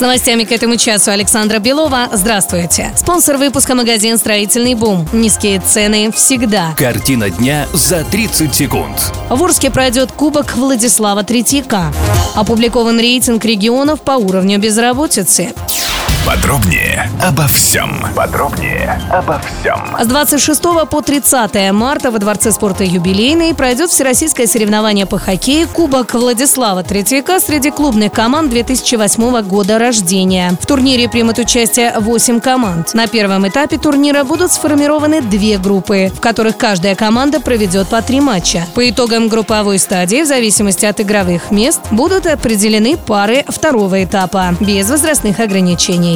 [0.00, 2.08] С новостями к этому часу Александра Белова.
[2.10, 2.90] Здравствуйте.
[2.96, 5.06] Спонсор выпуска магазин «Строительный бум».
[5.12, 6.74] Низкие цены всегда.
[6.78, 8.96] Картина дня за 30 секунд.
[9.28, 11.92] В Орске пройдет Кубок Владислава Третьяка.
[12.34, 15.52] Опубликован рейтинг регионов по уровню безработицы.
[16.26, 18.04] Подробнее обо всем.
[18.14, 19.78] Подробнее обо всем.
[19.98, 26.12] С 26 по 30 марта во Дворце спорта «Юбилейный» пройдет всероссийское соревнование по хоккею Кубок
[26.14, 30.52] Владислава Третьяка среди клубных команд 2008 года рождения.
[30.60, 32.92] В турнире примут участие 8 команд.
[32.94, 38.20] На первом этапе турнира будут сформированы две группы, в которых каждая команда проведет по три
[38.20, 38.66] матча.
[38.74, 44.90] По итогам групповой стадии, в зависимости от игровых мест, будут определены пары второго этапа, без
[44.90, 46.09] возрастных ограничений.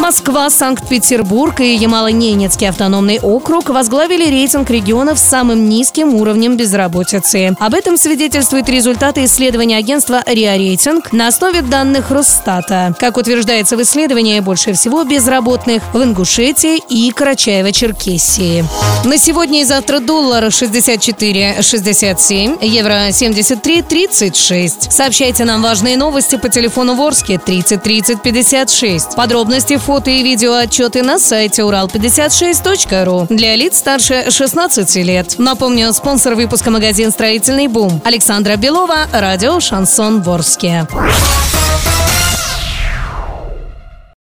[0.00, 7.54] Москва, Санкт-Петербург и Ямало-Ненецкий автономный округ возглавили рейтинг регионов с самым низким уровнем безработицы.
[7.60, 12.92] Об этом свидетельствуют результаты исследования агентства РИА Рейтинг на основе данных Росстата.
[12.98, 18.64] Как утверждается в исследовании, больше всего безработных в Ингушетии и Карачаево-Черкесии.
[19.04, 24.90] На сегодня и завтра доллар 64,67, евро 73,36.
[24.90, 29.14] Сообщайте нам важные новости по телефону Ворске 30 30 56.
[29.40, 35.36] Подробности, фото и видео отчеты на сайте урал56.ру для лиц старше 16 лет.
[35.38, 40.86] Напомню, спонсор выпуска магазин «Строительный бум» Александра Белова, радио «Шансон Ворске».